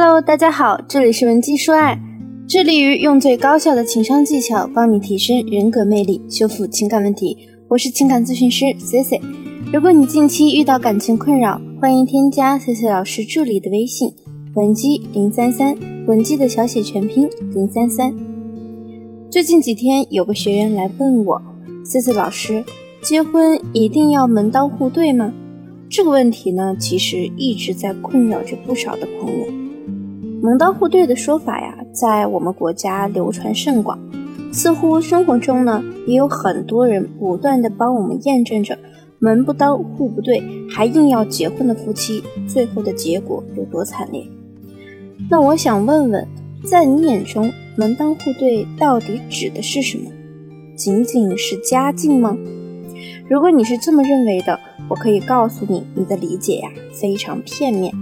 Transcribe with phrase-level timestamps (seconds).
[0.00, 1.98] Hello，大家好，这里是文姬说爱，
[2.46, 7.36] 致力于用最高效的情商技巧帮你提升人格魅力，修复情感问题。
[7.66, 9.20] 我是情感咨询师 C C。
[9.72, 14.14] 如果你近期遇到感情困扰，欢迎添加 C C 老师助理的微信
[14.54, 15.76] 文姬零三三，
[16.06, 18.14] 文姬的小写全拼零三三。
[19.28, 21.42] 最近几天有个学员来问我
[21.84, 22.64] ，C C 老师，
[23.02, 25.34] 结婚一定要门当户对吗？
[25.90, 29.57] 这个问题呢，其实一直在困扰着不少的朋友。
[30.40, 33.98] 门当户对的说法呀，在我们国家流传甚广，
[34.52, 38.78] 似乎生活中呢，也有很多人不断的帮我们验证着
[39.18, 44.24] 门不当户不对，还硬要结婚的夫妻，最后的结果有多惨烈。
[45.28, 46.24] 那我想问问，
[46.64, 50.08] 在你眼中，门当户对到底指的是什么？
[50.76, 52.36] 仅仅是家境吗？
[53.28, 54.56] 如果你是这么认为的，
[54.88, 57.92] 我可以告诉你，你的理解呀非常片面。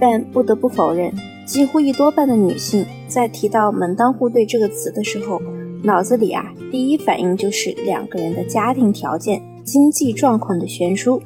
[0.00, 1.12] 但不得不否认。
[1.46, 5.40] 几乎一多半的女性在提到“门当户对”这个词的时候，
[5.82, 11.20] 脑子里啊第一反应就是两个人的家庭条件、经济状况的悬殊。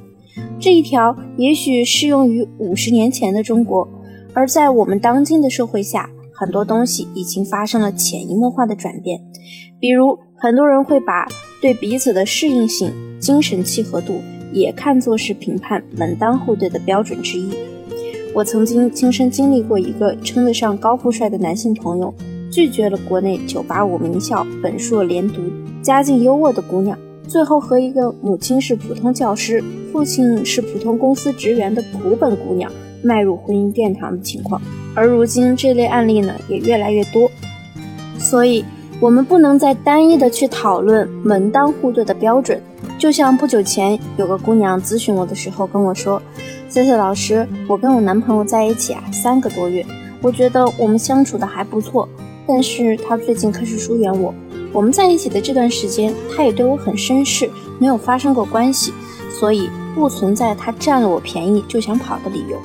[0.60, 3.88] 这一条也许适用于五十年前的中国，
[4.34, 9.20] 而在我们当今的社会下，很多东西已经发生了潜移默化的转变。
[9.78, 11.28] 比如，很多人会把
[11.60, 14.20] 对彼此的适应性、精神契合度
[14.52, 17.52] 也看作是评判门当户对的标准之一。
[18.34, 22.14] 我曾经亲身经历过一个称得上高富帅的男性朋友，
[22.50, 25.42] 拒绝了国内985名校本硕连读、
[25.82, 29.62] 家境优渥的姑娘，最后和一个母亲是普通教师、
[29.92, 32.70] 父亲是普通公司职员的普本姑娘
[33.02, 34.60] 迈入婚姻殿堂的情况。
[34.94, 37.30] 而如今这类案例呢也越来越多，
[38.18, 38.64] 所以
[39.00, 42.60] 我们不能再单一的去讨论门当户对的标准。
[42.98, 46.20] 就像不久前有个姑娘咨询我的时候跟我说。
[46.68, 49.86] C C 老师，我跟我男朋友在一起啊三个多月，
[50.20, 52.06] 我觉得我们相处的还不错，
[52.46, 54.34] 但是他最近开始疏远我。
[54.72, 57.48] 我们在一起的这段时间，他也对我很绅士，
[57.78, 58.92] 没有发生过关系，
[59.30, 62.58] 所以不存在他占了我便宜就想跑的理由。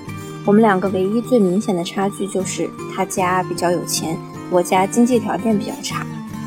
[0.46, 4.18] 我们两个唯一最明显的差距就是他家比较有钱，
[4.52, 6.06] 我家经济条件比较差，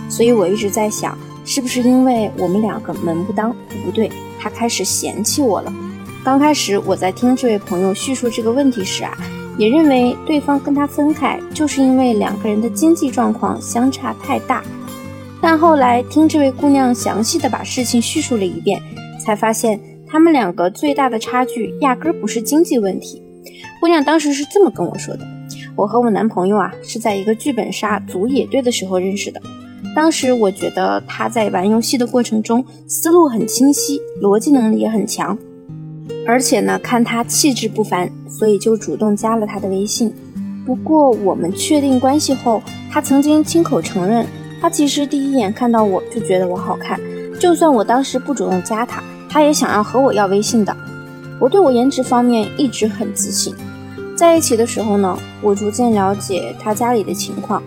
[0.08, 5.72] 所以我一直在想，是不是因为我们两个门不当户不对，他开始嫌弃我了。
[6.24, 9.16] 刚开始我在听这位朋友叙述这个问题时啊，
[9.56, 14.62] 也认为对方跟他分开就是因为两个人的经济状况相差太大。
[15.40, 18.80] 但后来听这位姑娘详细的把事情叙述了一遍，
[19.24, 19.78] 才发现
[20.08, 23.22] 他们两个最大的差距压根不是经济问题。
[23.80, 25.24] 姑娘当时是这么跟我说的
[25.76, 29.40] ：“我和我男朋友啊是在一个剧本杀组野队的时候认识的，
[29.94, 35.36] 当时我觉得他在玩游戏的过程中思路很清晰，逻辑能力也很强。”
[36.26, 40.12] 而且呢，看他气质不凡，所以就主动加了他的微信。
[40.64, 42.60] 不过我们确定关系后，
[42.90, 44.26] 他曾经亲口承认，
[44.60, 46.98] 他其实第一眼看到我就觉得我好看，
[47.38, 50.76] 就算我当时不主动加他，他也想要和我要微信的。
[51.40, 53.54] 我对我颜值方面一直很自信。
[54.16, 57.62] 在一起的时候呢，我逐渐了解他家里的情况。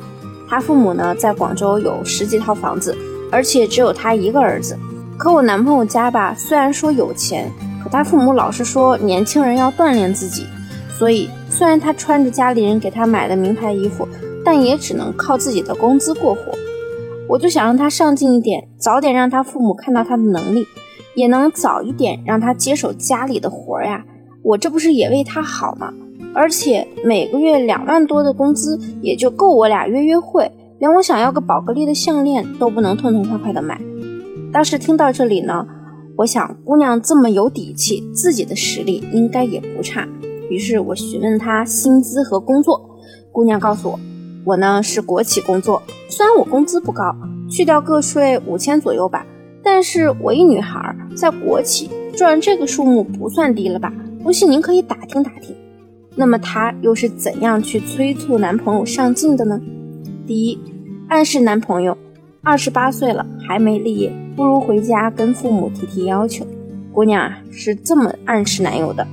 [0.50, 2.98] 他父母呢，在广州有十几套房子，
[3.32, 4.76] 而且只有他一个儿子。
[5.18, 7.52] 可我男朋友家吧，虽然说有钱。
[7.82, 10.46] 可他父母老是说年轻人要锻炼自己，
[10.92, 14.06] 所以虽然他穿着家里人给他买的名牌衣服，
[14.44, 16.42] 但也只能靠自己的工资过活。
[17.30, 20.68] 我就想让他上进一点，早点让他父母看到他的能力，
[21.16, 24.04] 也能早一点让他接手家里的活呀。
[24.44, 25.94] 我这不是也为他好吗？
[26.34, 33.80] 而且每个月两万多的工资也就够我俩约约会，连我想要个宝格丽的项链都不能痛痛快快的买。
[34.52, 35.66] 当时听到这里呢。
[36.18, 40.06] 我想，姑娘这么有底气，自己的实力应该也不差。
[40.50, 43.00] 于是我询问她薪资和工作，
[43.32, 44.00] 姑娘告诉我，
[44.44, 47.16] 我呢是国企工作，虽然我工资不高，
[47.50, 49.26] 去掉个税五千左右吧，
[49.64, 53.90] 但是我一女孩在国企赚这个数目不算低了吧？
[54.22, 55.56] 不信您可以打听打听。
[56.16, 59.62] 那么她又是怎样去催促男朋友上进的呢？
[60.28, 60.60] 第一，
[61.08, 61.98] 暗示男朋友。
[62.42, 66.48] 二十八岁了还没立业，不如回家跟父母提提要求。
[66.94, 69.06] 姑娘啊，是这么暗示男友的。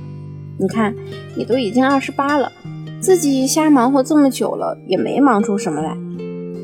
[0.57, 0.95] 你看，
[1.35, 2.51] 你都已经二十八了，
[3.01, 5.95] 自己瞎忙活这么久了，也没忙出什么来，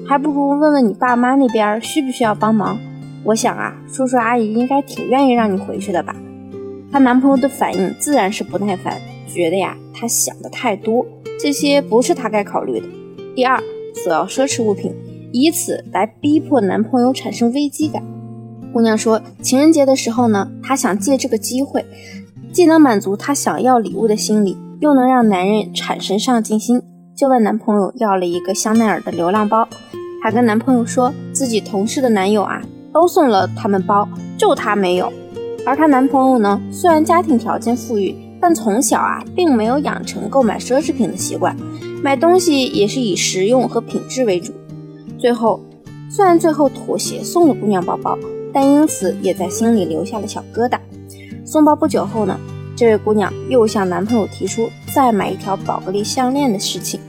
[0.08, 2.80] 还不如问问你爸妈那边需不需要帮忙。
[3.26, 6.16] 我想啊，叔叔阿姨应该挺愿意让你回去的吧。
[6.92, 8.98] 她男朋友的反应自然是不耐烦，
[9.34, 11.06] 觉得呀，她想的太多，
[11.40, 12.88] 这些不是他该考虑的。
[13.36, 13.62] 第二，
[13.96, 14.94] 索要奢侈物品。
[15.36, 18.04] 以此来逼迫男朋友产生危机感。
[18.72, 21.84] 姑娘说，情人节的时候呢，她想借这个机会，
[22.52, 26.80] 既能满足她想要礼物的心理，又能让男人产生上进心。
[27.16, 29.68] 就问男朋友要了一个香奈儿的流浪包。
[30.22, 32.62] 她跟男朋友说自己同事的男友啊
[32.94, 34.08] 都送了他们包，
[34.38, 35.12] 就她没有。
[35.66, 41.56] 而她男朋友呢，虽然家庭条件富裕，但从小啊并没有养成购买奢侈品的习惯，
[42.04, 44.52] 买东西也是以实用和品质为主。
[45.18, 45.64] 最后，
[46.10, 48.20] 虽然最后妥协送了姑娘包包，
[48.52, 50.78] 但因此也在心里留下了小疙瘩。
[51.46, 52.38] 送包不久后呢，
[52.76, 57.00] 这位姑娘又向男朋友提出再买一条宝格丽项链的事情。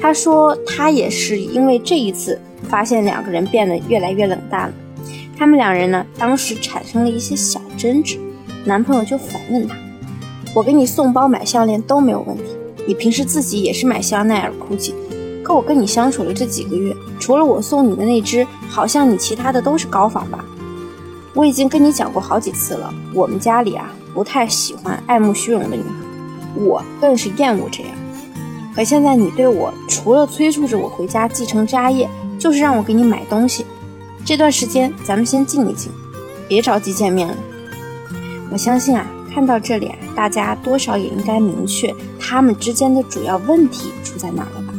[0.00, 4.74] 她说她也是因为这一次发现两个人变得越来越冷淡了。
[5.36, 8.16] 他们两人呢，当时产生了一些小争执，
[8.64, 9.76] 男朋友就反问她
[10.58, 12.42] ：“我给你送包买项链都没有问题，
[12.84, 14.92] 你平时自己也是买香奈儿、GUCCI，
[15.44, 20.44] 可我跟你相处了这几个月，除了我送你的那只，好像你其他的都是高仿吧？
[21.32, 27.92] 我已经跟你讲过好几次了，我们家里啊不太喜欢爱慕虚荣的女孩，我更是厌恶这样。
[28.74, 33.64] 可现在你对我除了催促着我回家继承家业，就是让我给你买东西。”
[34.26, 35.92] 这段时间咱们先静一静，
[36.48, 37.36] 别着急见面了。
[38.50, 39.06] 我相信啊，
[39.38, 44.74] 看到这里啊，大家多少也应该明确他们之间的主要问题出在哪了吧？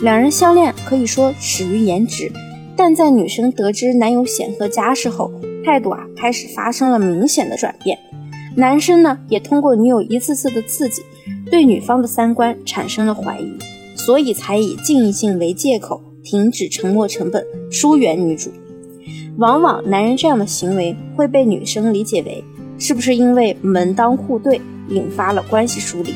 [0.00, 2.32] 两人相恋可以说始于颜值，
[2.74, 5.30] 但在女生得知男友显赫家世后，
[5.66, 7.98] 态度啊开始发生了明显的转变。
[8.56, 11.02] 男生呢也通过女友一次次的刺激，
[11.50, 13.52] 对女方的三观产生了怀疑，
[13.96, 18.50] 所以才以静一静为借口，停止沉没成本，疏远女主。
[19.36, 22.42] 往往男人这样的行为会被女生理解为
[22.78, 26.14] 是不是因为门当户对引发了关系疏离？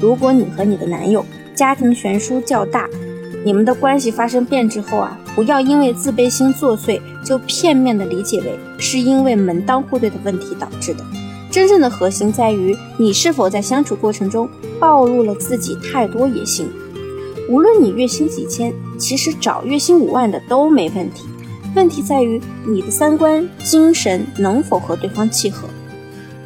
[0.00, 1.24] 如果你和你的男友
[1.54, 2.88] 家庭悬殊较大，
[3.44, 11.04] 你们的关系发生变质后啊，不要因为自卑心作祟就片面的理解为是因为门当户对的问题导致的。
[11.50, 14.48] 真正的核心在于你是否在相处过程中
[14.80, 16.66] 暴露了自己太多野心。
[17.48, 21.26] 无论你月薪几千，其实找月薪五万的都没问题。
[21.74, 25.66] 问题在于你的三观、精神能否和对方契合。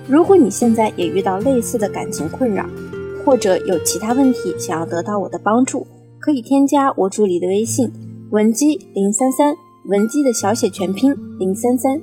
[0.08, 2.64] 如果你现在也遇到类似的感情困扰，
[3.24, 5.84] 或者有其他问题想要得到我的帮助，
[6.20, 7.92] 可以添加我助理的微信
[8.30, 9.54] 文姬零三三，
[9.86, 12.00] 文姬的小写全拼零三三，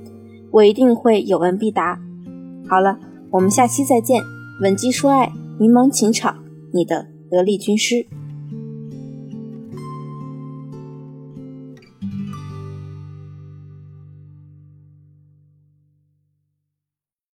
[0.52, 1.98] 我一定会有问必答。
[2.68, 3.00] 好了，
[3.32, 4.22] 我们下期再见。
[4.62, 6.44] 文姬说爱，迷茫情场，
[6.74, 8.06] 你的得力军师。